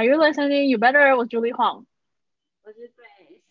[0.00, 0.64] Are you listening?
[0.64, 1.14] You better.
[1.14, 1.84] 我 Julie Huang。
[2.64, 3.42] 我是 Grace。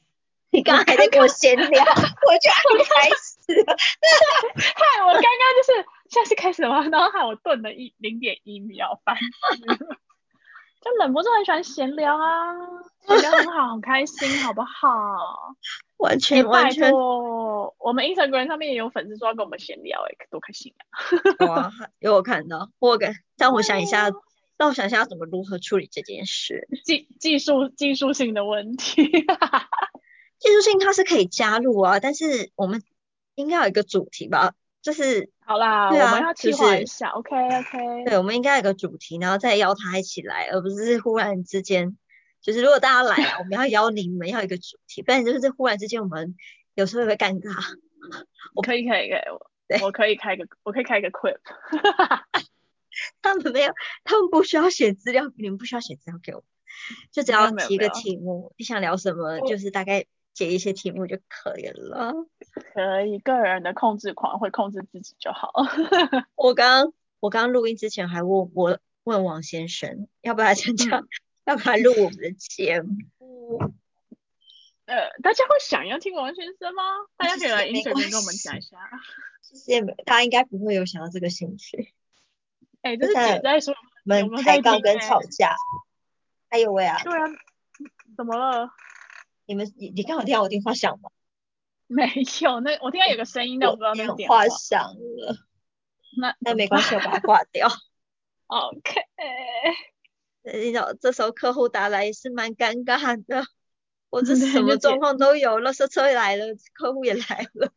[0.49, 3.77] 你刚刚还在跟我闲聊，我就要开始了。
[4.57, 6.81] 害我刚刚就是现在是开始了吗？
[6.91, 9.77] 然后害我顿了一零点一秒，烦死了。
[10.81, 12.55] 就忍不住很喜欢闲聊啊，
[13.05, 15.53] 闲聊很好，很开心，好不好？
[15.97, 16.91] 完全完全。
[16.91, 21.45] 我们 Instagram 上面也有粉丝说要跟我们闲聊，哎，多开心啊！
[21.45, 24.09] 哇，有我看到，我给但我想一下，
[24.59, 26.67] 让我想一下要怎么如何处理这件事。
[26.83, 29.03] 技技术技术性的问题，
[30.37, 32.83] 技术性它是可以加入啊，但是我们
[33.35, 34.53] 应该有一个主题吧。
[34.81, 38.05] 就是好啦，我们要计划一下，OK OK。
[38.05, 41.97] 对，我们应该有个主题，然后再邀他一起来，而不是忽然之间，
[42.41, 46.35] 就是如果大家来了，我们要邀你们要一个主题，不然就是忽然之间我们
[46.75, 47.51] 有时候会尴尬。
[48.55, 49.21] 我可以可以可以，
[49.81, 51.39] 我我可以开个我可以开个 q u i p
[53.21, 56.43] 他们没有，他们不需要写资料，你们不需要写资料给我，
[57.11, 60.05] 就只要提个题目，你想聊什么，就是大概。
[60.31, 62.13] 解一些题目就可以了，
[62.73, 65.51] 可以，个人的控制狂会控制自己就好。
[66.35, 71.03] 我刚我刚录音之前还问我问王先生要不要参加，
[71.43, 73.59] 要不要录我们的节目？
[74.85, 76.83] 呃，大家会想要听王先生吗？
[77.17, 78.77] 大家可以来 Instagram 跟我们讲一下。
[79.41, 81.93] 其实也没，他应该不会有想要这个兴趣。
[82.81, 83.73] 哎，这是姐在说，
[84.05, 85.55] 我们抬杠跟吵架。
[86.49, 86.97] 哎呦喂啊？
[87.03, 87.25] 对啊，
[88.17, 88.69] 怎么了？
[89.45, 91.09] 你们你你刚好听到我电话响吗？
[91.87, 92.03] 没
[92.41, 95.37] 有，那我听到有个声音，但我不知道那个电话响了。
[96.19, 97.67] 那那没关系，我把它挂掉。
[98.47, 99.01] OK。
[100.43, 103.43] 你知道这时候客户打来也是蛮尴尬的，
[104.09, 107.71] 我这什么状况都有，垃圾车来了，客户也来了，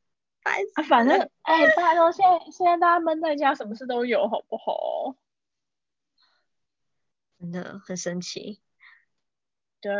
[0.89, 5.15] 反正哎，大家都现在现在大家闷在家，什么事都有，好不好？
[7.39, 8.61] 真的很神奇。
[9.81, 9.93] 对。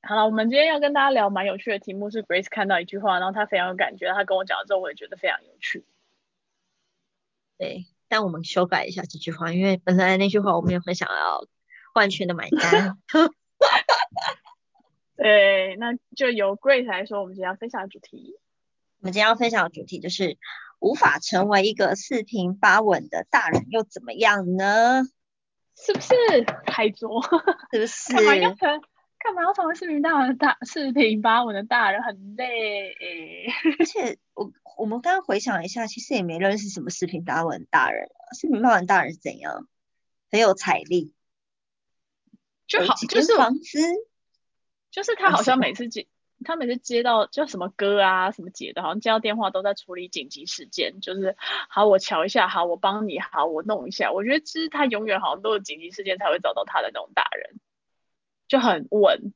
[0.00, 5.84] 好了，我们今天要跟大家聊蛮有趣的题目，是 Grace 看到一句话，然后她非常有感觉，她跟我讲了之后，我也觉得非常有趣。
[7.58, 11.48] 对，但我们修改一下这句话，因为本来那句话我们也很想要
[11.94, 12.96] 完全的买单。
[15.16, 18.38] 对，那就由 Grace 来说，我们今天要分享的主题。
[19.00, 20.38] 我们今天要分享的主题就是
[20.80, 25.04] 无法成为一个四平八稳的大人又怎么样呢？
[25.76, 26.14] 是不是？
[26.66, 27.22] 太作？
[27.72, 28.12] 是不是？
[28.14, 28.80] 干嘛要成？
[29.20, 32.02] 干嘛要成为四平八稳的大四平八稳的大人？
[32.02, 32.94] 很累。
[33.78, 38.34] 而且我我们刚刚回想一下，其实也没认识什么四平八稳的大人啊。
[38.34, 39.68] 四平八稳大人是怎样？
[40.30, 41.12] 很有财力，
[42.66, 43.78] 就好就是房子，
[44.90, 46.06] 就是他好像每次接
[46.44, 51.36] 他每次接到就什么哥啊什么姐的，好像接到电话都在处理紧急事件，就是
[51.68, 54.12] 好我瞧一下，好我帮你，好我弄一下。
[54.12, 57.60] 我觉得其实他永远好像都有紧急事件才会找到他的那种大人。
[58.46, 59.34] 就很稳，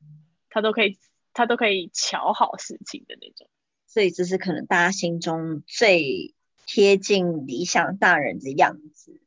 [0.48, 0.98] 他都可以，
[1.34, 3.46] 他都可以瞧好事情的那种。
[3.86, 9.20] 所以这是可能大家心中最贴近理想大人的样子。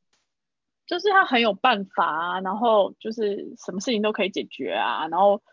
[0.88, 5.44] 就是他很有办法啊，然后就是什么事情都可以解决啊，然后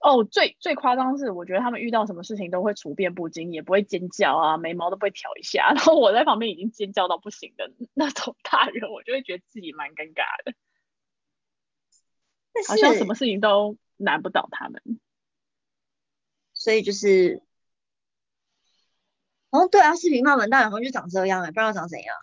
[0.00, 5.72] 哦，最最夸张是，我觉得他们遇到什么事情都会处变不惊，也不会尖叫啊，眉毛都不会挑一下。
[5.76, 10.54] 然后我在旁边已经尖叫到不行的 那种大人，我就会觉得自己蛮尴尬的。
[12.66, 14.82] 好像什么事情都难不倒他们，
[16.54, 17.42] 所以就是，
[19.50, 22.16] 哦对啊，视频发文大然后就长这样哎，不知道长怎样。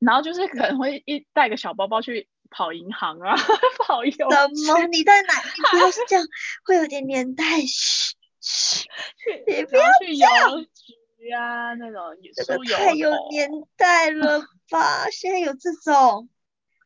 [0.00, 3.34] 然后就是可能会一带个小包包去跑银行啊，
[3.84, 4.12] 跑邮。
[4.12, 4.86] 什么？
[4.86, 5.34] 你在哪？
[5.42, 6.24] 你不要这样，
[6.64, 7.44] 会有点年代。
[7.62, 8.88] 嘘嘘，
[9.46, 10.26] 你不要去邮
[10.62, 12.00] 局啊，那种
[12.34, 15.10] 这个太有年代了吧？
[15.10, 16.28] 现在有这种？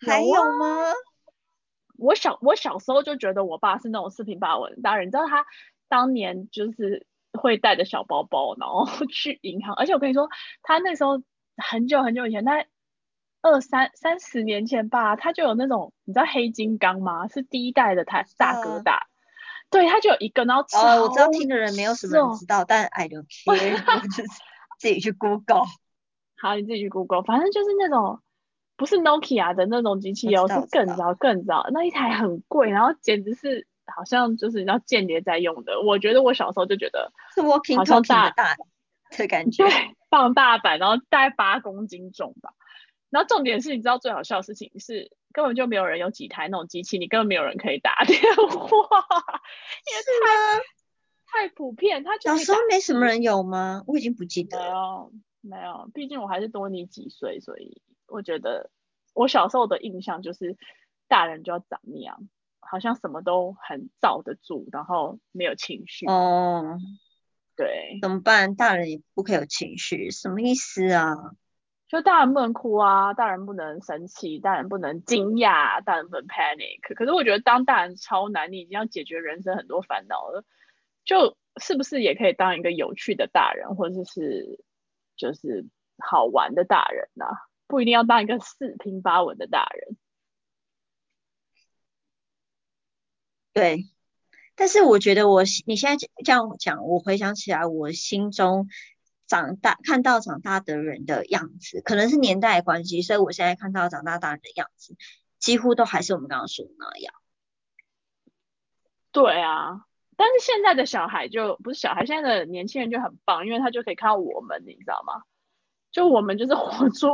[0.06, 0.93] 还有吗？
[1.99, 5.45] 我小我小时候就觉得我爸是那种四平八稳的大人，你知道他
[5.89, 10.29] 当年就是会带着小包包，然后 去银行，而且我跟你说，
[10.62, 11.21] 他那时候
[11.56, 12.64] 很久很久以前，他
[13.43, 17.29] 二三三十年前吧，他就有那种你知道黑金刚吗？
[17.29, 19.06] 是第一代的他大哥大，
[19.70, 23.76] 对，他就有一个，然后哦，我知道听的人没有什么人知道，但 I don't care，
[24.17, 24.23] 就是
[24.79, 25.64] 自己去 Google，
[26.37, 28.20] 好，你自己去 Google，反正就是那种。
[28.76, 35.81] 不是 Nokia 的那种机器哦，是更早更早那一台很贵，然后简直是好像就是你知道间谍在用的。
[35.81, 38.55] 我觉得我小时候就觉得是 Walking 好像大大
[39.17, 39.73] 的感觉，对，
[40.11, 42.52] 放大版，然后大概八公斤重吧。
[43.10, 48.40] 然后重点是，你知道最好笑的事情是，根本就没有人有几台那种机器，你根本没有人可以打电话，
[49.87, 50.02] 因为
[51.26, 52.05] 太太普遍。
[52.05, 53.82] 他小时候没什么人有吗？
[53.87, 55.10] 我已经不记得了，
[55.40, 57.81] 没有，毕竟我还是多你几岁，所以。
[58.10, 58.70] 我觉得
[59.12, 60.56] 我小时候的印象就是
[61.08, 62.26] 大人就要长那样，
[62.58, 66.06] 好像什么都很罩得住，然后没有情绪。
[66.06, 66.78] 哦，
[67.54, 68.54] 对，怎么办？
[68.54, 71.16] 大人也不可以有情绪，什么意思啊？
[71.88, 76.94] 就大人不能哭啊，大人不能生气，大人不能惊讶，大人不能 panic。
[76.94, 80.44] 可是我觉得当大人超难，你已经要解决人生很多烦恼了，
[81.06, 84.62] 就是不是也可以当一个有趣的大人，或者是
[85.17, 87.25] 就是好玩的大人呢？
[87.67, 89.96] 不一定要当一个四平八稳的大人。
[93.55, 93.87] 对，
[94.55, 98.69] 但是我觉得我你现在这样讲，我回想起来，我心中。
[99.28, 104.96] 长大看到长大的人的样子，可能是年代关系，所以我现在看到长大大人的样子，
[105.38, 107.12] 几乎都还是我们刚刚说的那样。
[109.12, 109.84] 对啊，
[110.16, 115.22] 但是现在的小孩就不是小孩，现在的年轻人就很棒，因为他就可以看到我们，你知道吗？
[115.90, 117.08] 就我们就是活出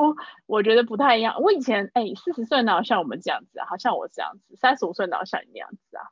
[0.46, 1.43] 我觉得不太一样。
[1.43, 3.66] 我以前哎，四十岁哪有像我们这样子啊？
[3.69, 6.06] 好像我这样子，三十五岁哪有像你那样子啊？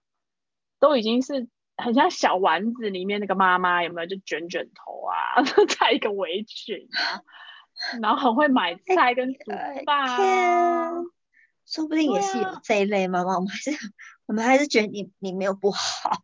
[0.81, 1.49] 都已经是。
[1.82, 5.43] 很像小丸子里面那个妈妈，有没有就卷卷头啊，
[5.79, 7.20] 戴一个围裙啊，
[8.00, 9.50] 然后很会买菜跟煮
[9.84, 10.08] 饭，
[11.67, 13.34] 说不定也是有这一类妈妈。
[13.34, 13.70] 我们还是
[14.26, 16.23] 我们还是觉得你你没有不好，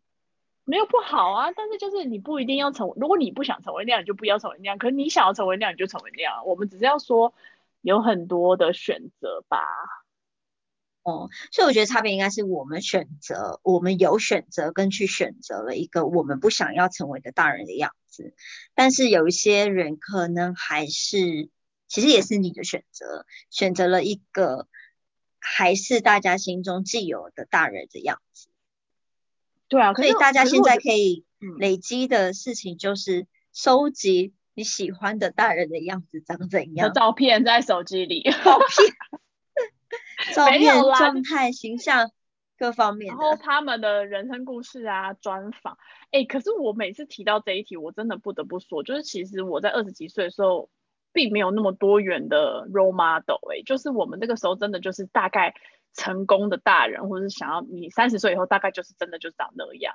[0.65, 4.79] 没有不好啊，但是就是你不一定要成为，如果你不想成为那样，你就不要成为那样。
[4.79, 6.47] 可是你想要成为那样，你就成为那样。
[6.47, 7.35] 我们只是要说
[7.81, 9.59] 有很多的选择吧。
[11.09, 18.35] 哦，所以我觉得差别应该是我们选择，我们有选择跟去选择了一个我们不想要成为的大人的样子，
[18.75, 21.49] 但是有一些人可能还是，
[21.87, 24.69] 其实也是你的选择，选择了一个
[25.39, 28.49] 还是大家心中既有的大人的样子。
[29.69, 31.25] 对啊，所以大家现在可以
[31.59, 38.95] 累积的事情就是收集你喜欢的大人的样子长怎样，照片在手机里， 照片。
[40.35, 42.11] 照片、状态、形象
[42.59, 45.79] 各方面，然后他们的人生故事啊、专访，
[46.11, 50.69] 哎，可是我每次提到这一题，我真的不得不说，就是其实我在二十几岁的时候，
[51.13, 55.55] 并没有那么多元的 role model，哎，就是我们那个时候真的就是大概
[55.95, 59.95] 成功的大人，或者是想要你三十岁以后大概就是真的就长那样。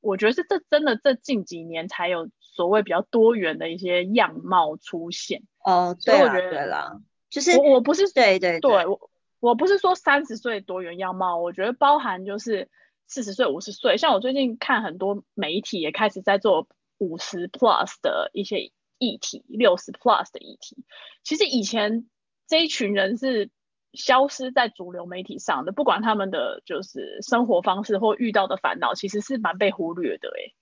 [0.00, 5.42] 我觉得是这真的这近几年才有所谓比较多元的一些样貌出现。
[5.64, 9.10] 哦，对了，对了，就是我我不是对对对我。
[9.44, 12.70] 我不是说三十岁多元样貌，我觉得包含就是
[13.06, 13.98] 四十岁、五十岁。
[13.98, 20.82] 像我最近看很多媒体也开始在做五十 plus 的一些议题，六十 plus 的议题。
[21.22, 22.08] 其实以前
[22.46, 23.50] 这一群人是
[23.92, 30.30] 消失在主流媒体上的，不管他们的就是生活方式或遇到的烦恼，其实是蛮被忽略的。
[30.30, 30.54] 哎，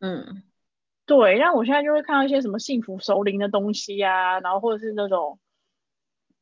[0.00, 0.44] 嗯，
[1.04, 1.36] 对。
[1.36, 5.38] 然后我现在就会看到一些什么幸福熟龄的东西啊，然后或者是那种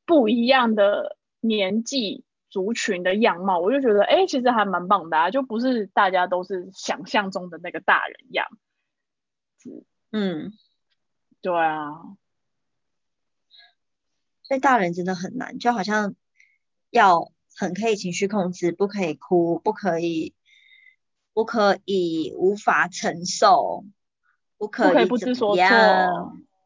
[0.06, 1.16] 不一样的。
[1.46, 8.46] 年纪族群的样貌，我就觉得，哎，其实还蛮棒的啊，就不是大家都是想象中的那个大人样
[9.58, 9.84] 子。
[10.10, 10.52] 嗯，
[11.42, 12.16] 对啊，
[14.42, 16.14] 所以大人真的很难，就好像
[16.90, 20.34] 要很可以情绪控制，不可以哭，不可以，
[21.34, 23.84] 不可以无法承受，
[24.56, 25.64] 不可以不知所措。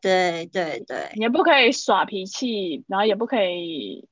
[0.01, 4.09] 对对对，也不可以耍脾气，然后也不可以。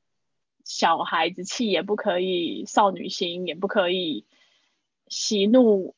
[0.66, 4.26] 小孩子气也不可以，少女心也不可以，
[5.06, 5.94] 喜怒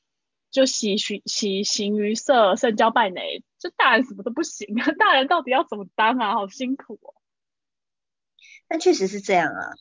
[0.50, 4.92] 就喜喜喜形于色，社交败馁，这大人什么都不行啊！
[4.98, 6.34] 大人到底要怎么当啊？
[6.34, 7.14] 好辛苦哦。
[8.66, 9.72] 但确实是这样啊。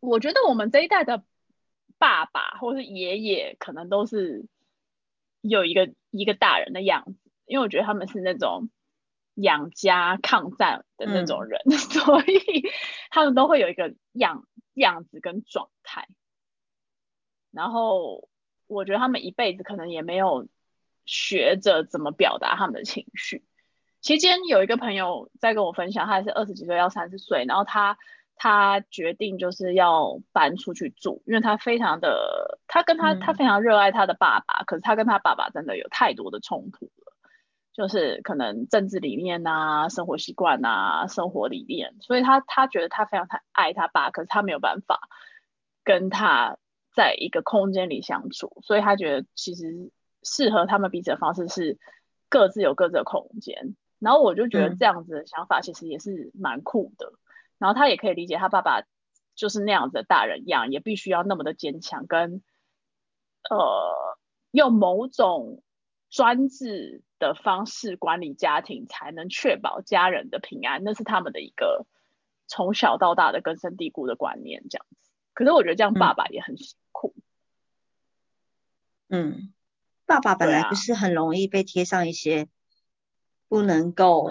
[0.00, 1.22] 我觉得我们这一代的
[1.98, 4.46] 爸爸或是爷爷，可能都是
[5.42, 8.70] 有一个一个大人的样子，因为我觉得他们是那种。
[9.40, 12.68] 养家抗战的那种人， 所以
[13.10, 16.08] 他们都会有一个样样子跟状态。
[17.52, 18.28] 然后
[18.66, 20.48] 我觉得他们一辈子可能也没有
[21.06, 23.44] 学着怎么表达他们的情绪。
[24.00, 27.96] 其实今天有一个朋友在跟我分享，他也是二十几岁要三十岁，然后他
[28.36, 37.07] 他决定就是要搬出去住，因为他非常的他跟他他非常热爱他的爸爸，可是他跟他爸爸真的有太多的冲突了。
[37.78, 45.08] 就是可能政治理念啊、生活习惯啊、生活理念，所以他他觉得他非常他爱他爸，可是他没有办法
[45.84, 46.56] 跟他
[46.92, 49.92] 在一个空间里相处，所以他觉得其实
[50.24, 51.78] 适合他们彼此的方式是
[52.28, 53.76] 各自有各自的空间。
[54.00, 57.12] 然后我就觉得这样子的想法其实也是蛮酷的。
[57.58, 58.82] 然后他也可以理解他爸爸
[59.36, 62.42] 就是那样子的大人一样，也必须要那么的坚强，跟
[63.48, 64.18] 呃
[64.50, 65.62] 用某种。
[66.10, 71.86] 专制的方式管理家庭，才能确保家人的平安，那是他们的一个
[72.46, 74.64] 从小到大的根深蒂固的观念。
[74.68, 77.14] 这样子，可是我觉得这样爸爸也很辛苦。
[79.08, 79.52] 嗯，
[80.06, 82.48] 爸爸本来就是很容易被贴上一些
[83.48, 84.30] 不能够。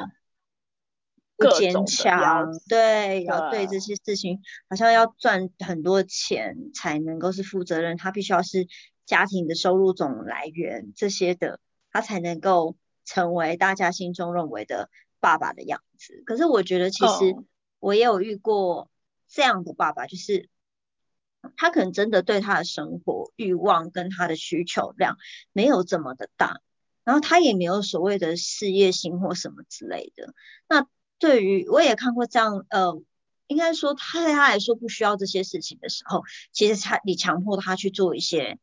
[1.40, 8.68] 不坚强，对，要对这些事情，好像要赚很多钱才能够是负责任，他必须要是
[9.06, 11.60] 家庭的收入总来源这些的，
[11.98, 16.22] 他才能够成为大家心中认为的爸爸的样子。
[16.28, 17.36] 可是我觉得，其实
[17.80, 18.92] 我也有遇过
[19.28, 20.48] 这样的爸爸，就是
[21.56, 25.18] 他可能真的对他的生活欲望跟他的需求量
[25.54, 26.62] 没有这么的大，
[27.04, 30.34] 然后他也没有所谓的事业心或什么之类的，
[30.70, 30.88] 那。
[31.20, 33.02] 对于我也看过这样，呃，
[33.48, 38.60] 应该说他对他来说不需要这些事情的时候，其实他你强迫他去做一些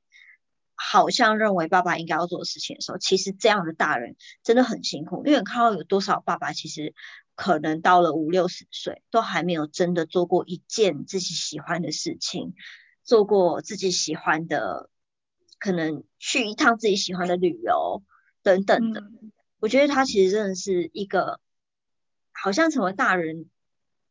[0.74, 5.24] 好像认为爸爸应该要做的事情的时候，其实这样的大人真的很辛苦。
[5.26, 6.94] 因为看到有多少爸爸其实
[7.34, 12.54] 可能到了五六十岁，都还没有真的做过一件自己喜欢的事情，
[13.02, 14.90] 做过自己喜欢的，
[15.58, 18.02] 可能去一趟自己喜欢的旅游
[18.42, 19.02] 等等的。
[19.60, 21.40] 我觉得他其实真的是一个。
[22.36, 23.48] 好像成为大人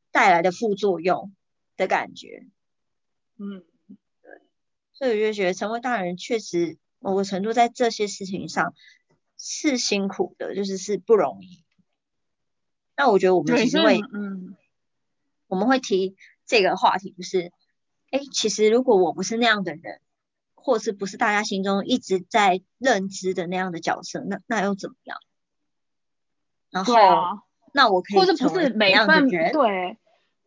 [0.09, 1.35] 带来的副作用
[1.75, 2.47] 的感觉，
[3.37, 3.72] 嗯，对，
[4.93, 8.73] 所以我就觉得成为大人确实某个程度在这些事情上
[9.37, 11.63] 是辛苦的，就是是不容易。
[12.95, 14.55] 那我觉得我们其实会，嗯，
[15.47, 17.51] 我们会提这个话题，就是，
[18.11, 19.99] 哎，其实如果我不是那样的人，
[20.55, 25.17] 或是不是大家心中一直在认知的那样的角色，那那又怎么样？
[26.69, 26.93] 然后。
[27.75, 29.97] 那我可以，或者不是每份对，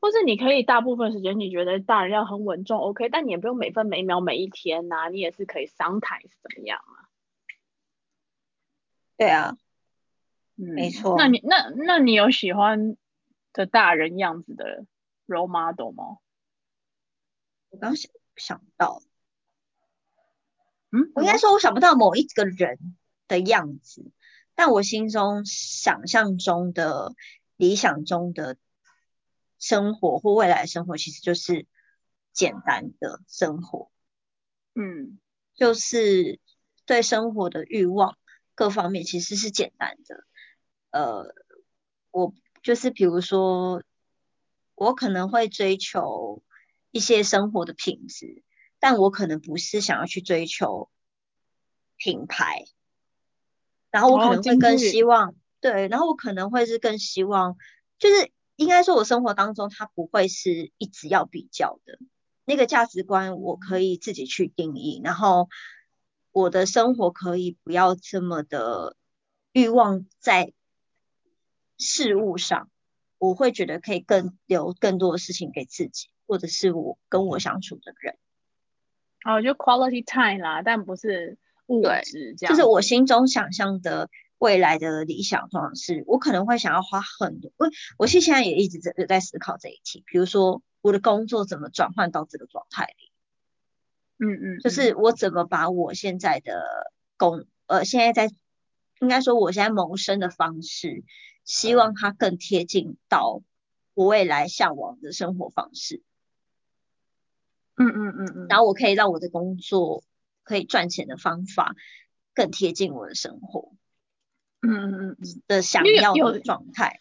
[0.00, 7.09] 或是你可以大部分时间你觉得大人要很稳重，OK，但你也不用每分每秒每一天呐，你也是可以 sometimes 怎么样啊？
[9.17, 9.57] 对啊，
[10.57, 11.17] 嗯没错。
[11.17, 12.97] 那你那那你有喜欢
[13.53, 14.85] 的大人样子的
[15.26, 16.19] role model 吗？
[17.71, 19.03] 我刚想想到，
[20.93, 24.12] 嗯，我应该说我想不到某一个人的样子。
[24.55, 27.15] 但我心中想象中的
[27.57, 28.57] 理想中的
[29.59, 31.67] 生活或未来生活，其实就是
[32.33, 33.91] 简单的生活，
[34.75, 35.19] 嗯，
[35.55, 36.41] 就是
[36.85, 38.17] 对生活的欲望
[38.55, 40.25] 各方面其实是简单的。
[40.91, 41.35] 呃，
[42.11, 43.83] 我就是比如说，
[44.75, 46.43] 我可能会追求
[46.91, 48.43] 一些生活的品质，
[48.79, 50.91] 但我可能不是想要去追求
[51.97, 52.65] 品牌。
[53.91, 57.57] 然后我可能会更希望，对，然后我可能会是更希望，
[57.99, 61.99] 就是应该说，我生活当中它不会是一直要比较的，
[62.45, 65.49] 那个价值观我可以自己去定义，然后
[66.33, 68.97] 我的生活可以不要这么的
[69.53, 70.53] 欲望在
[71.79, 72.71] 事物上，
[73.19, 78.19] 我会觉得可以更留更多的事情给自己，或者是我跟我相处的人，
[79.25, 81.39] 哦，就 quality time 啦，但不是。
[81.69, 93.11] 物质这样，就是我心中想象的未来的理想状是，我可能会想要花很多，我我其实现在也一直在在思考这一题，比如说我的工作怎么转换到这个状态里，
[94.19, 96.62] 嗯嗯，就是我怎么把我现在的
[97.16, 98.35] 工，呃，现在在
[99.00, 101.05] 应该说我现在谋生的方式，
[101.45, 103.43] 希望它更贴近到
[103.95, 106.02] 我未来向往的生活方式，
[107.76, 110.05] 嗯嗯嗯嗯，然后我可以让我的工作。
[110.49, 111.75] 可以赚钱的方法
[112.33, 113.73] 更贴近我的生活，
[114.66, 116.99] 嗯嗯嗯嗯的想要的状态。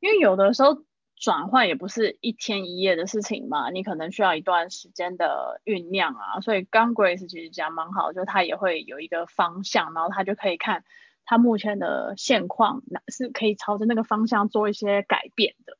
[0.00, 0.84] 因为有的时候
[1.16, 6.40] 转换也不是一天一夜的事情嘛，你可能需要一段时间的酝酿啊。
[6.40, 10.84] 所以刚 Grace 其实讲蛮好，就他也会有一个方向，然后他就可以看
[11.24, 15.76] 他目前的现况，那是可以朝着那个方向做一些改变的。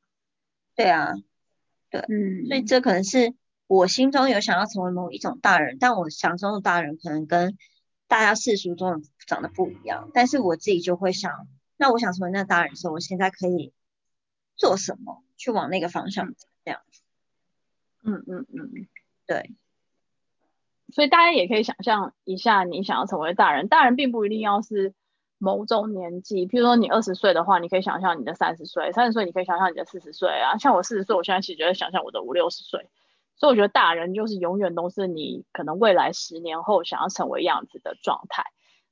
[0.75, 1.13] 对啊，
[1.89, 3.33] 对，嗯，所以这可能是。
[3.65, 7.57] 我心中有想要成为某一种大人，但我想中的大人可能跟
[8.13, 10.11] 大家世俗中长得不一样。
[10.13, 13.73] 但是我自己就会想，那我想成为那大人的时候，我现在可以
[14.55, 17.01] 做什么去往那个方向这样子？
[18.03, 18.87] 嗯嗯嗯，
[19.25, 19.55] 对。
[20.93, 24.93] 所以大家也可以想象一下，你想要成为大人，大人并不一定要是
[25.39, 26.45] 某种年纪。
[26.45, 30.59] 譬如说你二十岁的话，你可以想象你的三十岁；三十岁你可以想象你的四十岁啊。
[30.59, 32.87] 像我四十岁，我现在其实觉得想象我的五六十岁。
[33.35, 38.45] 所以我觉得大人就是永远都是你可能未来十年后想要成为样子的状态。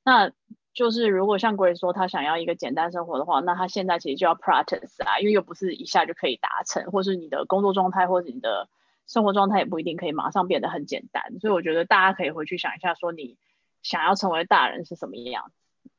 [0.04, 0.32] 那
[0.74, 8.68] 就是如果像 Grace 说他想要一个简单生活的话，那他现在其实就要 practice 啊，因为又不是一下就可以达成，或是你的工作状态或者你的
[9.06, 11.38] 生活状态也不一定可以马上变得很简单。
[11.40, 13.36] 所以我觉得大家可以回去想一下，说你
[13.82, 15.90] 想要成为大人是什么样子。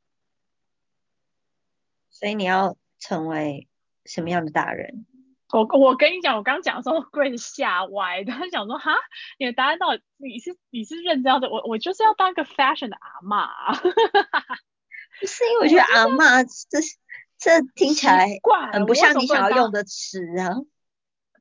[2.09, 3.67] 所以你要成为
[4.05, 5.05] 什么样的大人？
[5.53, 8.95] 我我跟你讲，我刚讲的时候，Grace 吓歪，他想说哈，
[9.37, 11.47] 你的答案到底你是你是认真的？
[11.47, 16.79] 我我就是要当个 fashion 的阿妈，不是因为我觉得阿妈这
[17.37, 18.27] 这听起来
[18.71, 20.55] 很不像你想要用的词啊。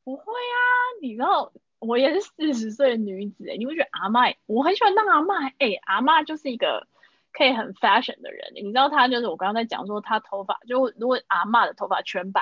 [0.05, 0.61] 不会啊，
[1.01, 6.87] 你知道我也是四十岁的女子哎，你会觉得阿妈，我很喜欢当阿妈哎，阿妈就是一个。
[7.33, 12.41] 可以很 fashion 的人，你知道他就是我刚刚在讲说他头发就如果阿嬷的头发全白，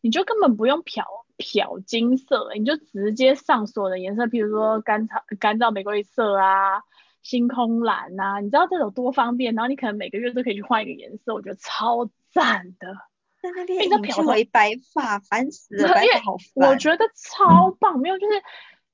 [0.00, 1.04] 你就根本不用漂
[1.36, 6.82] 漂金色，你就直接上所有的颜色，比如说干燥干燥玫瑰色啊、
[7.22, 9.54] 星空蓝呐，你知道这种多方便？
[9.54, 12.94] 然后你可能每个月都可以去换一个颜色，我觉得超赞的。
[13.40, 16.70] 在那边你漂回白发，烦死了，白发好烦。
[16.70, 18.42] 我觉得超棒，没有就是。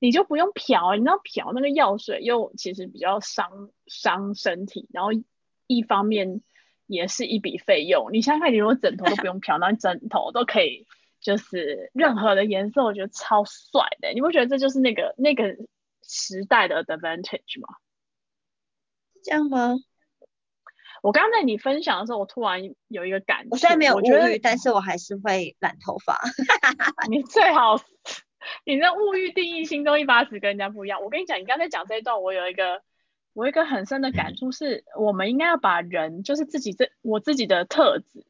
[0.03, 5.11] 你就不用漂，你知道漂那个药水又其实比较伤伤身体，然后
[5.75, 6.41] 一方面
[6.85, 8.11] 也是一笔费用。
[8.11, 10.85] 你想想看，你如果枕头都不用漂，那枕头都可以
[11.19, 14.09] 就是任何的颜色，我觉得超帅的。
[14.13, 15.55] 你不觉得这就是那个那个
[16.03, 17.75] 时代的 advantage 吗？
[19.23, 19.75] 这样吗？
[21.01, 26.19] 我刚刚在你分享的时候，我突然有一个感觉，我虽然没有物欲，但是我还是会染头发。
[27.09, 27.77] 你最好。
[28.65, 31.03] 你那物欲定义心中一把尺跟人家不一样。
[31.03, 32.81] 我跟你讲，你刚才讲这一段，我有一个
[33.33, 38.25] 我一个很深的感触是，我们应该要把人就是自己这我自己的特质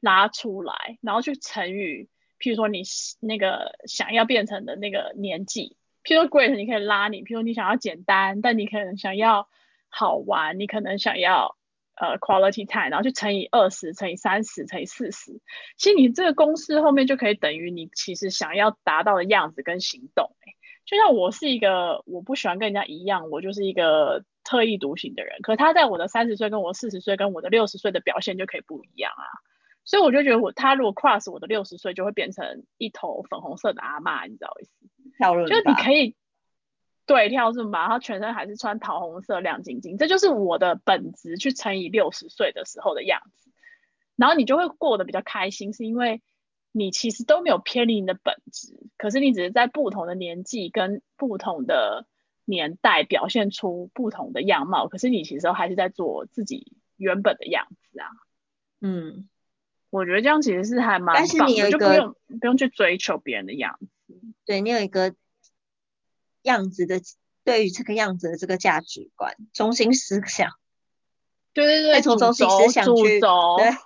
[0.00, 2.08] 拉出来，然后去乘以，
[2.38, 2.82] 譬如说你
[3.20, 9.48] 那个想要变成的那个年纪，譬如说 great，你可以拉你，譬如你想要简单，但你可能想要
[9.88, 11.56] 好玩，你可能想要。
[11.94, 15.40] 呃，quality time，然后去乘以二十，乘以三十，乘以四十，
[15.76, 20.34] 其实你这个公式后面就可以等于你其实想要达到的样子跟行动。
[20.40, 20.54] 哎，
[20.86, 25.38] 就像我是一个我不喜欢跟人家一样，我就是一个特立独行的人。
[25.42, 29.24] 可他在我的三十岁跟我四十岁跟我的六十岁的表现就可以不一样啊。
[29.84, 34.70] 所以我就觉得我他如果 cross 我的六十岁，就会变成一头粉红色的阿妈，你知道意思？
[35.48, 36.14] 就是你可以。
[37.04, 43.50] 对，跳是嘛，他全身还是穿桃红色亮晶晶，这就是我的本质去乘以六十岁的时候的样子，
[44.14, 46.22] 然后你就会过得比较开心，是因为
[46.70, 52.06] 你其实都没有偏离你的本质，可是你只是在不同的年纪跟不同的
[52.52, 58.06] 年代表现出不同的样貌，可是你其实还是在做自己原本的样子啊。
[58.80, 59.28] 嗯，
[59.90, 65.14] 我觉得这样其实是还蛮，但是你有一个不用不用去追求别人的样子，对你有一个。
[66.42, 67.00] 样子的
[67.44, 70.50] 对于这个样子的这个价值观中心思想，
[71.52, 73.76] 对对对，从中心思想去对，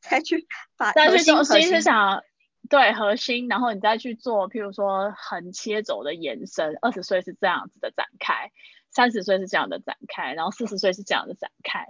[0.00, 2.22] 再去把再去中心思想
[2.70, 8.50] 对核心，然后你再去做，譬如说横切轴的延伸，二十岁是这样子的展开，
[8.88, 11.88] 三十岁是这样的展开，然后四十岁是这样的展开，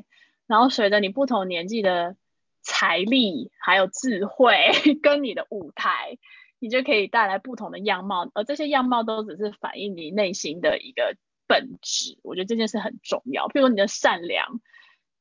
[0.49, 2.17] 然后随着你不同年纪的
[2.63, 4.57] 财力还有智慧
[5.01, 6.19] 跟你的舞台。
[6.63, 11.17] 你就可以带来不同的样貌，而这些样貌都只是反映你内心的一个
[11.47, 12.19] 本质。
[12.23, 13.49] 我觉得这件事很重要。
[13.49, 14.61] 譬如你的善良，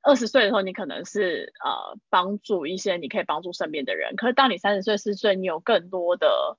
[0.01, 6.57] 二十岁的时候你可能是呃帮助一些你可以帮助身边的人，可是当你三十岁、四十岁，你有更多的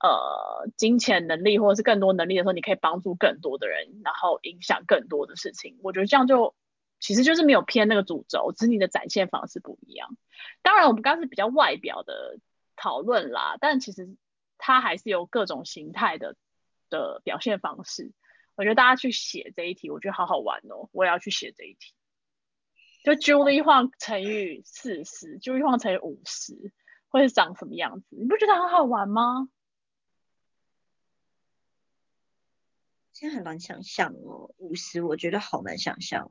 [0.00, 5.78] 呃金钱能力或者是更多能力的时候，你可以帮助更多的人，然后影响更多的事情。
[5.82, 6.54] 我觉得这样就
[6.98, 10.16] 其实就是没有偏那个主轴，只是你的展现方式不一样。
[10.62, 12.38] 当然，我们刚刚是比较外表的。
[12.82, 14.16] 讨论啦，但其实
[14.56, 16.34] 它还是有各种形态的
[16.88, 18.10] 的表现方式。
[18.54, 20.88] 我觉得大家去写这一题，我觉得好好玩哦。
[20.92, 21.92] 我也要去写这一题。
[23.04, 26.72] 就 Julie 换乘以四十，Julie 换乘以五十，
[27.08, 28.06] 会是长什么样子？
[28.10, 29.48] 你不觉得很好玩吗？
[33.12, 36.30] 现在很难想象哦，五十我觉得好难想象。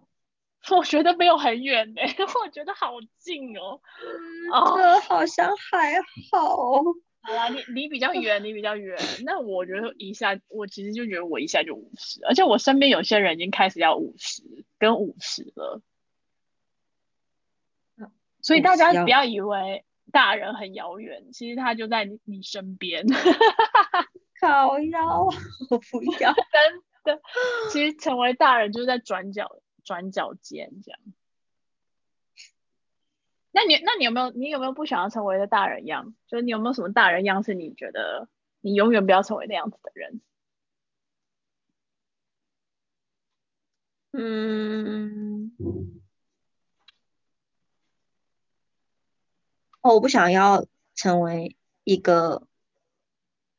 [0.75, 2.01] 我觉得没有很远呢，
[2.43, 3.79] 我觉得好近哦。
[4.51, 6.01] 哦，好像还
[6.31, 6.83] 好。
[7.21, 8.97] 好啦，你你比较远，你比较远。
[9.23, 14.43] 那我觉得一下，我其实就觉得我一下就五十，而且我身边有些人已经开始要五十
[14.77, 15.81] 跟五十了。
[18.49, 23.05] 所以大家不要以为大人很遥远，其实他就在你你身边。
[24.41, 25.25] 好要，
[25.69, 26.33] 我不要。
[26.51, 27.21] 真的，
[27.71, 29.61] 其实成为大人就是在转角。
[29.81, 30.99] 转角间这样，
[33.51, 36.13] 那你那你有没有你有没有不想要成为的大人样？
[36.27, 38.27] 就是你有没有什么大人样是你觉得
[38.61, 40.21] 你永远不要成为那样子的人？
[44.11, 45.53] 嗯，
[49.81, 50.65] 哦，我不想要
[50.95, 52.47] 成为一个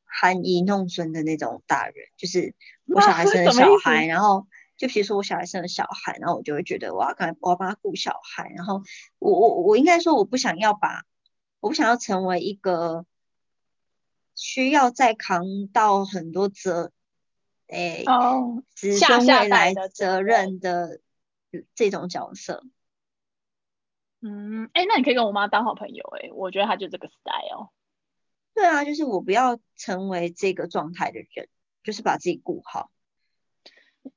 [0.05, 2.55] 含饴弄孙的那种大人，就是
[2.85, 4.47] 我小孩生了小孩，然后。
[4.77, 8.81] 就比如说我小孩生了小孩，然后我就会觉得我要赶我要帮他顾小孩，然后
[9.19, 11.03] 我我我应该说我不想要把
[11.59, 13.05] 我不想要成为一个
[14.33, 16.91] 需要再扛到很多责，
[17.67, 20.99] 诶，哦，子下下孙未来的责任的
[21.75, 22.63] 这种角色。
[24.21, 27.71] 嗯，哎，那你可以跟我妈当好朋友，哎，我觉得她就这个 style。
[28.53, 31.47] 对啊，就是我不要成为这个状态的人，
[31.83, 32.91] 就是把自己顾好。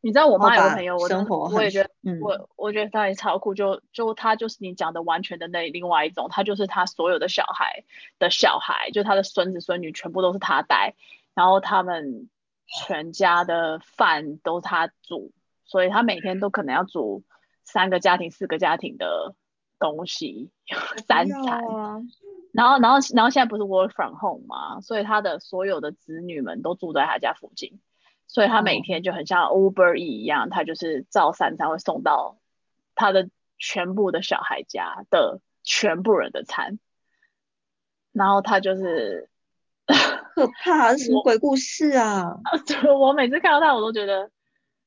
[0.00, 7.84] 你知道我妈有个朋友，我生活我也觉得，嗯我我觉得她也超酷，就就她就是你讲的完全的那另外一种，她就是她所有的小孩
[8.18, 10.94] 的小孩，就她的孙子孙女全部都是她带，
[11.34, 12.28] 然后他们
[12.66, 15.32] 全家的饭都她煮，
[15.64, 17.22] 所以她每天都可能要煮
[17.62, 19.34] 三个家庭、四个家庭的
[19.78, 20.50] 东西，
[21.06, 21.60] 三餐。
[21.66, 22.00] 啊，
[22.52, 27.80] 然后，然后，然后现在不是 work from home 嘛，所以他的所有的子女们都住在他家附近，
[28.28, 32.38] 所以他每哦天就很像 Uber E 一样，他就是照三餐会送到
[32.94, 36.78] 他的全部的小孩家的全部人的餐，
[38.12, 39.28] 然后他就是，
[40.37, 42.38] 可怕， 这什么鬼故事啊？
[42.98, 44.30] 我每次看到他，我都觉得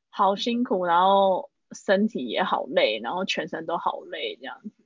[0.10, 4.77] 好辛苦，然后身体也好累，然后全身都好累这样子。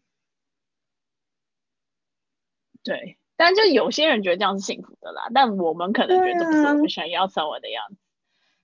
[2.83, 7.97] 对，但就有些人觉得这样是幸福的啦，但我们可能觉得这不是我们想要成为的样子。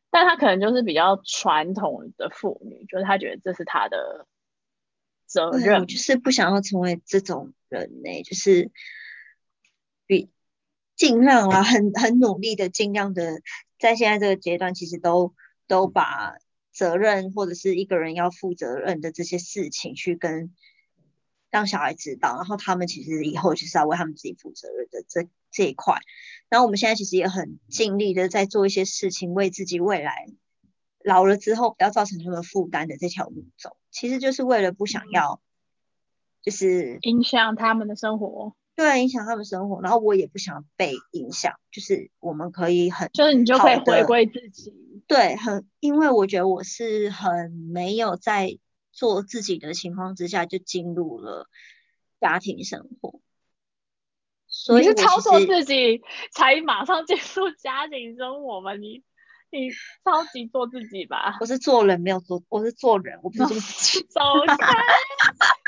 [0.10, 4.26] 但他可能就是比较传统的妇女，就是他觉得这是他的
[5.26, 5.86] 责任，我任。
[5.88, 8.72] 就是不想要成为这种人呢、就是
[10.06, 10.30] 比
[10.96, 13.42] 尽量啊，很很努力的，尽量的，
[13.78, 15.36] 在现在这个阶段，其实都
[15.68, 16.38] 都把
[16.72, 20.56] 责任或者是一个人要负责任的这些事情去跟
[21.50, 25.98] 让小孩知道，然后他们其实以后就是要为他们自己负责任的这这一块。
[26.50, 30.28] 然后我们现在其实也很尽力的在做一些事情，为自己未来
[31.04, 35.42] 老了之后不要造成他们负担的这条路走，其实就是为了不想要，
[36.42, 44.74] 就是影响他们的生活，对影响他们生活，然后我也不想被影响，就是我们可以很就是你就可以回归自己。
[45.08, 48.58] 对，很，因为我觉得我是很没有在
[48.98, 51.48] 做自己的情况之下就进入了
[52.20, 53.22] 家庭生活，
[54.48, 58.74] 所你是操作自己才马上进入家庭生活吗？
[58.74, 59.04] 你
[59.52, 59.70] 你
[60.04, 61.38] 超级做自己吧。
[61.40, 64.02] 我是做人没有做，我是做人，我不是做自己。
[64.10, 64.56] 走开！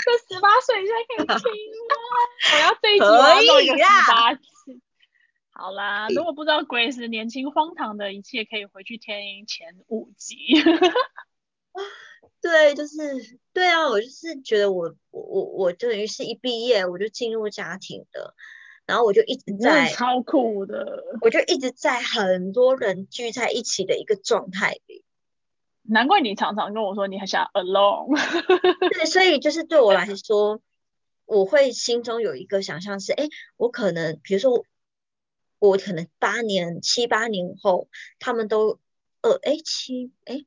[0.04, 2.06] 这十八岁以下可以听吗？
[2.52, 4.42] 我要这一集可我要弄一个十八集。
[5.52, 10.36] 好啦，如果不知道 Grace 年轻荒唐的一切，可以回去听前五集。
[12.42, 18.34] 对，就是对啊，我就是觉得我我我我等于是一毕业我就进入家庭的，
[18.86, 25.04] 然后我就一直在，超酷的，我就一直在很多人聚在一起的一个状态里。
[25.84, 28.16] 难怪你常常跟我说你很想 alone。
[28.94, 30.62] 对，所以就是对我来说，
[31.26, 34.64] 我会心中有一个想象是，哎，我可能比如说我
[35.58, 38.80] 我可能八年七八年后，他们都
[39.22, 40.46] 呃哎七哎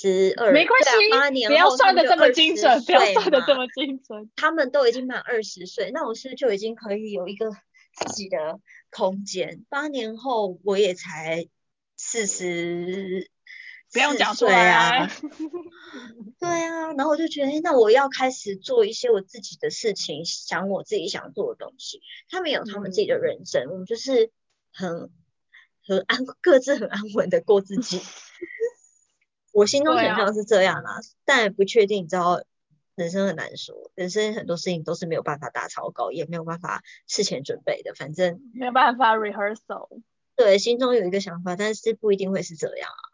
[0.00, 4.30] 十二，没关系不要算的这么他们就20精准，不要算的这么精准。
[4.34, 8.60] 他们都已经满二十岁，那我是不是就已经可以有一个自己的
[8.90, 9.64] 空间？
[9.68, 11.48] 八年后我也才
[11.96, 13.30] 四十
[13.92, 15.10] 不用讲出来
[16.40, 22.00] 对啊，然后我就觉得，那我要开始做一些我自己的事情，想我自己想做的东西。
[22.30, 24.30] 他们有他们自己的嗯人生，我们就是
[24.72, 25.10] 很
[25.86, 28.00] 很安，各自很安稳的过自己。
[29.52, 32.42] 我心中想象是这样啦，但也不确定，你知道，
[32.94, 37.94] 人生很难说，人生很多事情都是没有办法打草稿，也没有办法事前准备的。
[37.94, 40.00] 反正没有办法 rehearsal。
[40.36, 43.04] 对，心中有一个想法，但是不一定会是这样啊。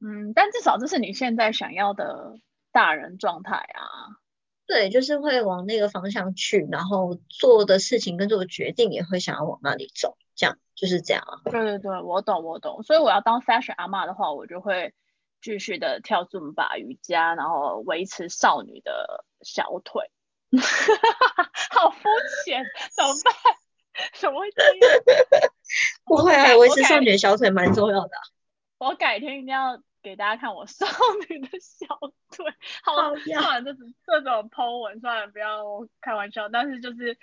[0.00, 2.38] 嗯，但至少这是你现在想要的
[2.72, 4.18] 大人状态啊。
[4.66, 11.38] 对，就是会往那个方向去，然后做的事情跟做的决定也会想要往那里走，这样就是这样啊。
[11.44, 12.82] 对对对，我懂我懂。
[12.82, 14.92] 所以我要当 fashion 阿嬷的话，我就会
[15.46, 20.10] 继续的跳尊巴瑜伽，然后维持少女的小腿。
[21.70, 21.98] 好肤
[22.44, 22.64] 浅，
[22.96, 23.32] 怎么办？
[24.14, 25.50] 怎么会这样？
[26.04, 28.22] 不会啊，维持少女的小腿蛮重要的啊、
[28.78, 30.86] 我改天一定要给大家看我少
[31.28, 31.84] 女的小
[32.30, 32.46] 腿。
[32.84, 35.64] 好，算了，这种这种 po 文算了，不要
[36.00, 36.48] 开玩笑。
[36.48, 37.18] 但是就是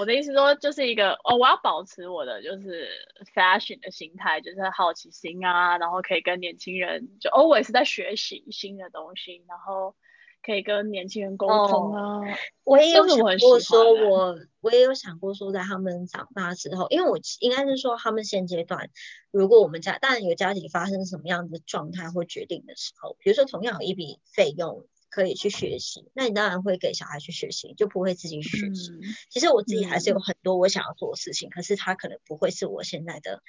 [0.00, 2.88] 我的意思说，就是一个哦，我要保持我的就是
[3.36, 9.94] fashion 的心态，就是好奇心啊，然后可以跟年轻人就 always 在学习新的东西，然后
[10.44, 12.20] 可以跟年轻人沟通啊。
[12.64, 18.90] 我也有想过说我，我也有想过说，在他们长大之后，因为我应该是说，他们现阶段，
[19.30, 28.90] 如果我们家当然有家庭发生什么样的状态或决定的时候，比如说同样有一笔费用，可以去学习，那你当然会给小孩去学习，就不会自己去学习。
[28.92, 33.42] 嗯其实我自己还是有嗯很多我想要做的事情，可是他可能不会是我现在的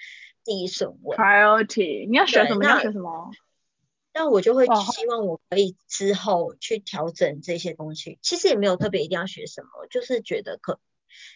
[0.43, 1.15] 第一顺位。
[1.17, 2.61] ，priority，你要学什么？
[2.61, 3.31] 你要学什么？
[4.17, 8.17] 但我就会哦希望我可以之后去调整这些东西。
[8.21, 10.79] 其实也没有特别一定要学什么，就是觉得可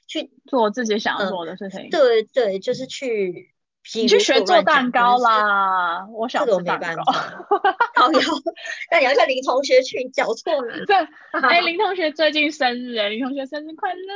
[0.08, 1.90] 去做自己想做的事情。
[1.90, 7.04] 对对，就是去比你去学做蛋糕啦，我想这个我没吃蛋糕。
[7.12, 8.20] 好哟，
[8.92, 10.86] 那你要叫林同学去，你讲错了。
[10.86, 10.96] 对，
[11.42, 14.14] 哎，林同学最近生日哎，林同学生日快乐！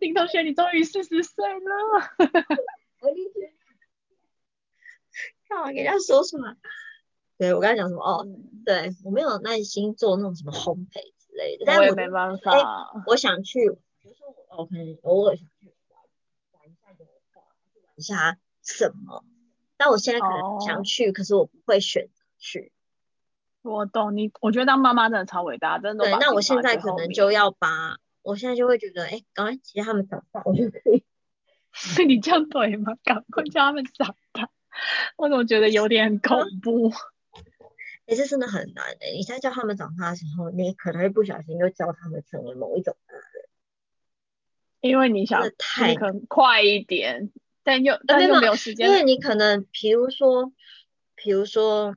[0.00, 2.10] 林同学，你终于四十岁了。
[3.00, 3.52] 我理解。
[5.48, 6.56] 干嘛给人家说出来？
[7.40, 8.02] 对我刚才讲什么？
[8.04, 13.02] 哦，嗯对我没有耐心做那种什么烘焙之类的，但我也没办哎法。
[13.06, 13.70] 我想去，
[14.02, 16.02] 比如说我哦，可能偶尔想去玩
[16.60, 19.24] 玩一下油画，玩一下什么，
[19.78, 22.72] 但我现在可能哦想去，可是我不会选择去。
[23.62, 31.02] 我懂你，我觉得当妈妈真的超伟大，真的对，那我现在可能就要把，我现在就会觉得，哎，赶快其实他们长大，我就可以。
[32.06, 32.92] 你这样对吗？
[33.02, 34.50] 赶快叫他们长大。
[35.16, 36.92] 我怎么觉得有点恐怖？
[38.10, 39.12] 哎，这真的很难哎！
[39.14, 43.48] 你在教他们长大的时候，你可能会不小心就教他们成为某一种大人。
[44.80, 45.94] 因为你想，太
[46.28, 47.30] 快一点，
[47.62, 48.92] 但又但又没有时间因。
[48.92, 50.52] 为你可能，比如说，
[51.14, 51.94] 比如说，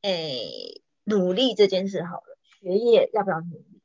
[0.00, 3.82] 诶，努力这件事好了，学业要不要努力？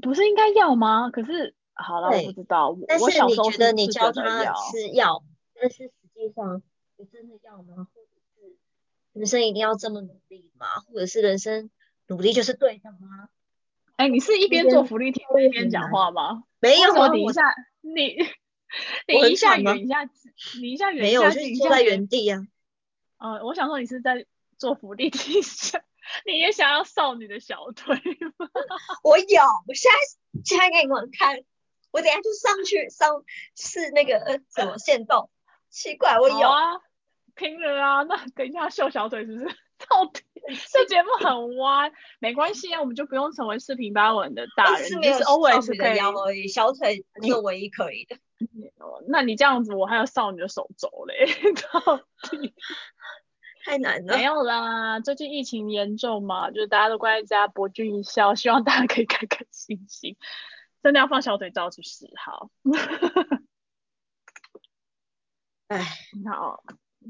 [0.00, 1.08] 不是应该要吗？
[1.10, 2.70] 可是好了，我不知道。
[2.70, 5.22] 我但是我小时候你觉得是是你教他是要，
[5.54, 6.62] 但是实际上
[7.02, 7.88] 你真的要吗？
[7.92, 8.56] 或者是
[9.12, 10.66] 人生一定要这么努力吗？
[10.86, 11.68] 或者是人生
[12.06, 13.28] 努力就是对的吗？
[13.96, 16.44] 哎，你是一边做福利题一边讲话吗？
[16.60, 17.42] 没有啊，为什么你一我下
[17.80, 18.16] 你
[19.08, 20.08] 你一下 远一下
[20.60, 22.46] 你一下远没有，一下我就是坐在原地啊。
[23.18, 24.24] 嗯，我想说你是在
[24.56, 25.82] 做福利提上，
[26.24, 27.96] 你也想要少女的小腿
[28.38, 28.48] 吗？
[29.02, 31.42] 我有，我现在现在给你们看，
[31.90, 33.24] 我等一下就上去上
[33.56, 35.30] 是那个呃什么线动，
[35.68, 36.80] 奇怪，我有，好啊，
[37.34, 38.02] 拼了啊！
[38.04, 39.56] 那等一下秀小腿是不是？
[39.88, 40.22] 到底
[40.70, 45.96] 这节目很弯，没关系啊，我们就不用成为四平八稳的大人，是没有你就是少 always 的可以。
[45.96, 48.16] 腰而已，小腿你是唯一可以的。
[49.08, 51.26] 那你这样子，我还有少女的手肘嘞，
[51.72, 51.96] 到
[52.30, 52.54] 底
[53.64, 54.22] 太难了没。
[54.22, 55.00] 有啦。
[55.00, 60.16] 最近疫情严重嘛，就是大家都关在家，博君一笑，希望大家可以开开心心。
[60.82, 62.50] 真的要放小腿照去试好。
[65.68, 65.84] 哎，
[66.30, 66.62] 好，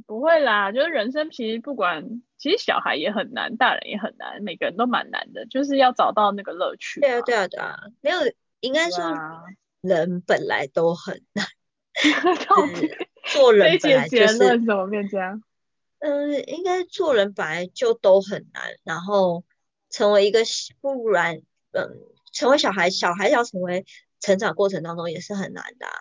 [0.07, 8.19] 不会啦，就是人生其实不管，其实小孩也很难，大人也很难，每个人都蛮难的，就是要找到那个乐趣对啊，嘛对啊，对啊，没有，
[8.61, 9.03] 应该说
[9.83, 11.47] 人本来都很难，
[12.49, 12.91] 到底
[13.25, 15.43] 做人本来就是，怎么变这样？
[16.01, 19.45] 嗯，应该做人本来就都很难，然后
[19.89, 22.01] 成为一个小不然，嗯，
[22.33, 23.87] 成为小孩，小孩要成为
[24.19, 25.93] 成长过程当中也是很难的啊。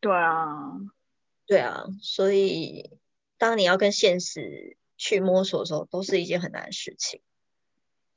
[0.00, 0.72] 对啊，
[1.46, 2.90] 对啊，所以
[3.38, 7.20] 当你要跟现实去摸索的时候，都是一件很难的事情，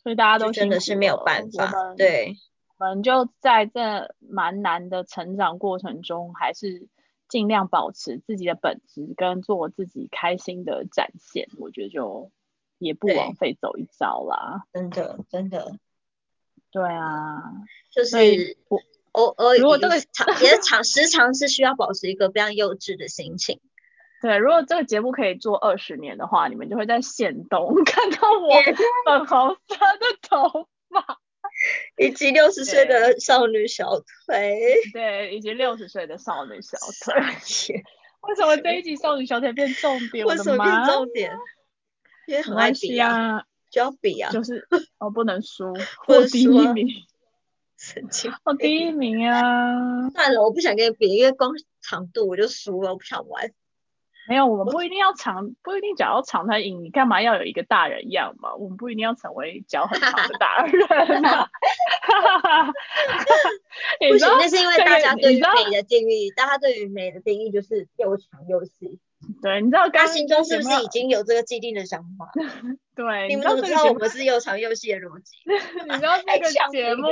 [0.01, 1.93] 所以大家都真的是没有办法。
[1.95, 2.37] 对，
[2.77, 6.87] 我们就在这蛮难的成长过程中，还是
[7.27, 11.49] 尽量保持自己的本质，跟做自己开心的展现。
[11.57, 12.31] 我觉得就
[12.77, 14.65] 也不枉费走一遭啦。
[14.71, 15.77] 真的真的
[16.71, 17.41] 对啊，
[17.91, 18.79] 就是我
[19.17, 23.59] 偶偶尔如果这个常也常时常是需要保持一个非常幼稚的心情。
[24.21, 28.75] 对，如果这个节目可以做二十年的话，你们就会在现动 看到我天
[29.05, 31.19] 粉红色的头发，
[31.97, 37.83] 以及六十岁的少女小腿，对，以及六十岁的少女小腿。
[38.21, 40.25] 为什么这一集少女小腿变重点？
[40.25, 40.85] 为什么变！
[40.85, 41.37] 重点？
[42.27, 45.73] 因为很爱比啊，啊，就要比啊，就是我不能输，
[46.05, 46.87] 不能我第一名，
[47.87, 50.09] 神经我第一名啊！
[50.11, 53.49] 算了，我不想跟你比，因为光长度我就输了，我不想玩。
[54.27, 58.53] 没有，我们不一定要长，不一定脚要长才赢，你干嘛要有一个大人样嘛？
[58.55, 61.47] 我们不一定要成为脚很长的大人啊！
[64.01, 68.99] 你不行，那是因为大家对于美的定义，大家对于美的定义就是又长又细。
[69.41, 72.29] 对，你知道刚心中是不是已经有这个既定的想法？
[72.95, 73.29] 对？
[73.29, 75.37] 你们知道怎么知道我们是又长又细的逻辑？
[75.45, 77.07] 你知道那个节目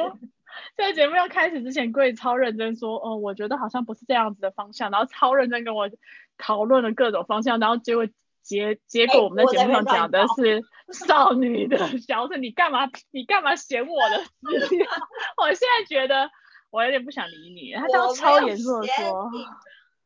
[0.76, 5.90] 别人，这个节目要开始之前，贵超认真说，哦，我觉得好像不是这样子的方向，然后超认真跟我
[6.38, 8.08] 讨论了各种方向，然后结果
[8.42, 10.62] 结结果我们在节目上讲的是
[10.94, 14.88] 少女的小腿，你干嘛你干嘛嫌我的资料？
[15.42, 16.30] 我现在觉得
[16.70, 19.32] 我有点不想理你，他这样我没有超严肃的说，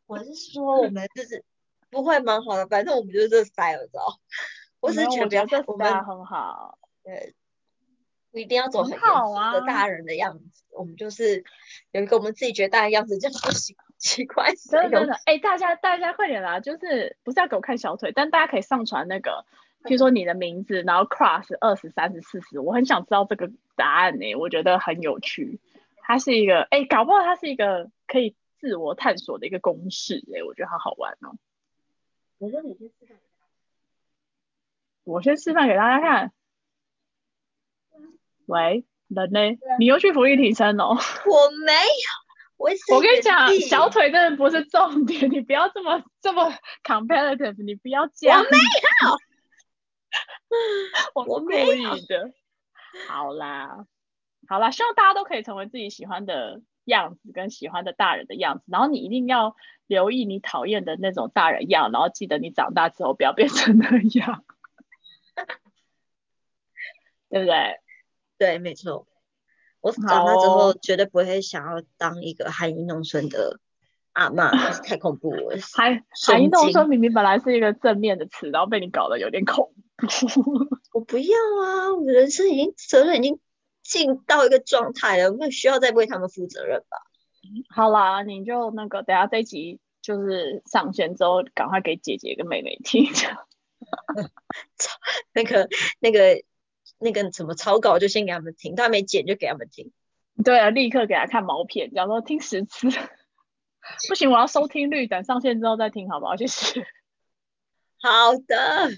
[0.07, 1.43] 我是说我们就是
[1.91, 4.19] 不会蛮好的，反正我们就是这 style，知道？
[4.79, 7.35] 我只是觉得得我们很好，对，
[8.31, 11.43] 不一定要走很严肃的大人的样子，我们就是
[11.91, 13.75] 有一个我们自己觉得大人样子，这样不行。
[13.99, 16.61] 奇怪，真的真的，哎，大家大家快点啦！
[16.61, 19.43] 就是不是要给我看小腿，但大家可以上传那个，
[19.83, 25.59] 比如说你的名字，然后 cross 二十三十四十，我很想知道这个答案呢，我觉得很有趣。
[25.97, 31.35] 它是一个，哎，搞不好它是一个可以自我探索的一个公式，哎，我觉得好好玩哦。
[32.37, 33.17] 我说你先示范，
[35.03, 36.31] 我先示范给大家看。
[38.49, 39.39] 喂，人呢？
[39.77, 40.97] 你又去福利提升哦？
[40.97, 41.79] 我没有。
[42.57, 46.51] 我跟你讲，小腿真的不是重点，你不要这么这么
[46.83, 48.39] competitive，你不要这样。
[48.41, 48.57] 我没
[51.23, 52.31] 有， 我故意的。
[53.07, 53.85] 好啦，
[54.47, 58.63] 好啦，希望大家都可以成为自己喜欢的样子，跟喜欢的大人的样子。
[58.67, 64.43] 然后你一定要留意你讨厌的那种大人样，然后记得你长大之后不要变成那样，
[67.29, 67.79] 对不对？
[68.39, 69.05] 对，没错。
[69.81, 73.59] 我长大之后绝对不会想要当一个含饴弄孙的
[74.13, 74.49] 阿妈，
[74.79, 75.57] 太恐怖了。
[75.73, 80.07] 含含饴弄孙明明本来是一个正面的词，然后被你搞得有点恐怖。
[80.91, 81.93] 我不要啊！
[81.95, 83.39] 我的人生已经责任已经
[83.83, 86.97] 尽到一个状态了，不需要再为他们负责任吧？
[87.69, 93.05] 好啦，你就那个等下这集就是上线之后，赶快给姐姐跟妹妹听。
[95.33, 96.41] 那 个那个。
[96.99, 99.91] 那个什么草稿就先给他们听，他没剪就给他们听。
[100.43, 102.87] 对啊，立刻给他看毛片，讲说听十次。
[104.07, 106.35] 不行，我要收听率，等上线之后再听，好不好？
[106.35, 106.85] 谢谢。
[108.01, 108.89] 好的。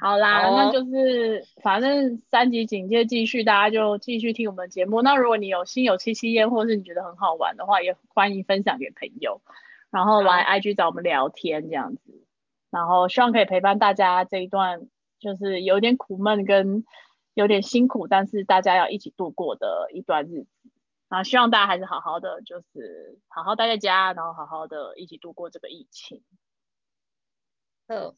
[0.00, 5.02] 好啦，那就是反正三级警戒继续，大家就继续听我们节目。
[5.02, 9.40] 那如果你有心有戚戚焉，或是你觉得很好玩的话，也欢迎分享给朋友，
[9.90, 12.26] 然后来 IG 找我们聊天这样子。
[12.70, 14.88] 然后希望可以陪伴大家这一段。
[15.24, 16.84] 就是有点苦闷跟
[17.32, 20.48] 有点辛苦，但是大家要一起度过的一段日子
[21.08, 21.24] 啊！
[21.24, 26.22] 希望大家还是好好的，就是好好待在家，然后好好的一起度过这个疫情。
[27.86, 28.14] 嗯，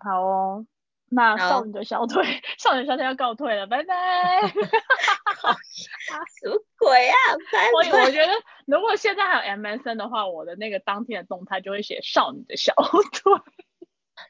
[0.00, 0.66] 好哦，
[1.10, 2.24] 那少女的小腿，
[2.58, 4.48] 少女小腿要告退了，拜拜。
[6.40, 7.16] 什么鬼啊？
[7.74, 8.32] 我我觉得
[8.66, 13.32] 如果现在还有 MSN 的话，我的那个当天的动态就会写少女的小腿。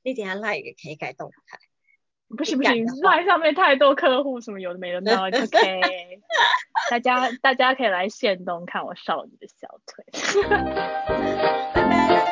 [0.03, 1.59] 你等下赖也可以改动态，
[2.37, 6.21] 不行不行，赖上面太多客户，什么有的没的，no OK。
[6.91, 10.05] 大家大家可以来现动看我少女的小腿。